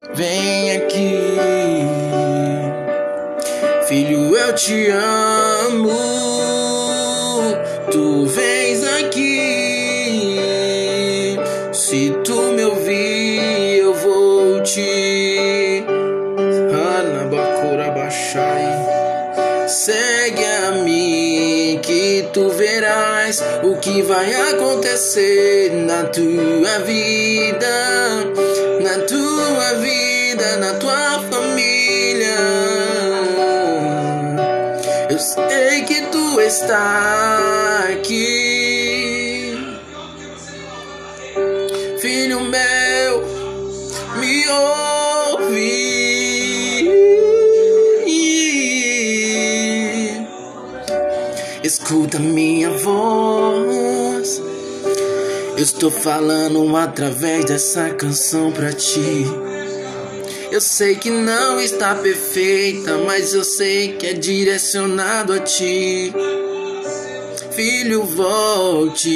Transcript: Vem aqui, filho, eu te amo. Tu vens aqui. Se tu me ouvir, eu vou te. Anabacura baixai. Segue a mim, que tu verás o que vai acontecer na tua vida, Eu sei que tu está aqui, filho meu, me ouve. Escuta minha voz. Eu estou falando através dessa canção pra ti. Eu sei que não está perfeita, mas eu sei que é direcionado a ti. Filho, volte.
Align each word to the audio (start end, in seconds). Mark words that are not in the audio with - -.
Vem 0.00 0.76
aqui, 0.76 1.36
filho, 3.88 4.36
eu 4.36 4.54
te 4.54 4.90
amo. 4.90 5.90
Tu 7.90 8.26
vens 8.26 8.84
aqui. 9.00 10.38
Se 11.72 12.16
tu 12.22 12.40
me 12.52 12.64
ouvir, 12.64 13.78
eu 13.78 13.92
vou 13.92 14.62
te. 14.62 15.82
Anabacura 17.00 17.90
baixai. 17.90 18.98
Segue 19.66 20.44
a 20.44 20.70
mim, 20.84 21.80
que 21.82 22.28
tu 22.32 22.48
verás 22.50 23.42
o 23.64 23.76
que 23.76 24.00
vai 24.02 24.32
acontecer 24.52 25.72
na 25.72 26.04
tua 26.04 26.78
vida, 26.86 27.77
Eu 35.10 35.18
sei 35.18 35.82
que 35.86 36.02
tu 36.12 36.40
está 36.40 37.86
aqui, 37.92 39.54
filho 41.98 42.40
meu, 42.42 43.24
me 44.20 44.48
ouve. 44.48 45.88
Escuta 51.64 52.18
minha 52.18 52.70
voz. 52.70 54.42
Eu 55.56 55.62
estou 55.62 55.90
falando 55.90 56.76
através 56.76 57.46
dessa 57.46 57.88
canção 57.90 58.52
pra 58.52 58.72
ti. 58.74 59.24
Eu 60.50 60.60
sei 60.60 60.96
que 60.96 61.10
não 61.10 61.60
está 61.60 61.94
perfeita, 61.94 62.96
mas 62.98 63.34
eu 63.34 63.44
sei 63.44 63.92
que 63.92 64.06
é 64.06 64.12
direcionado 64.14 65.34
a 65.34 65.40
ti. 65.40 66.12
Filho, 67.52 68.04
volte. 68.04 69.08